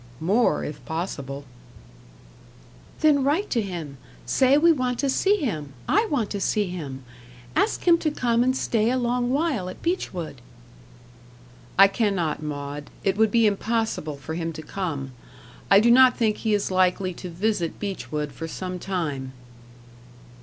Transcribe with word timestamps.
"More, 0.19 0.63
if 0.63 0.83
possible." 0.83 1.45
"Then 3.01 3.23
write 3.23 3.51
to 3.51 3.61
him. 3.61 3.97
Say, 4.25 4.57
we 4.57 4.71
want 4.71 4.97
to 4.97 5.09
see 5.11 5.37
him 5.37 5.73
I 5.87 6.07
want 6.09 6.31
to 6.31 6.41
see 6.41 6.65
him. 6.69 7.03
Ask 7.55 7.83
him 7.87 7.99
to 7.99 8.09
come 8.09 8.43
and 8.43 8.57
stay 8.57 8.89
a 8.89 8.97
long 8.97 9.29
while 9.29 9.69
at 9.69 9.83
Beechwood." 9.83 10.41
"I 11.77 11.87
cannot, 11.87 12.41
Maud. 12.41 12.89
It 13.03 13.15
would 13.15 13.29
be 13.29 13.45
impossible 13.45 14.15
for 14.17 14.33
him 14.33 14.51
to 14.53 14.63
come. 14.63 15.11
I 15.69 15.79
do 15.79 15.91
not 15.91 16.17
think 16.17 16.37
he 16.37 16.55
is 16.55 16.71
likely 16.71 17.13
to 17.13 17.29
visit 17.29 17.79
Beechwood 17.79 18.31
for 18.31 18.47
some 18.47 18.79
time." 18.79 19.33